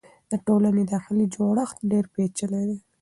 [0.31, 2.77] د ټولنې داخلي جوړښت ډېر پېچلی دی.